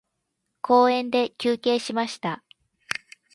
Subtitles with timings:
[0.61, 2.43] 公園で休憩しました。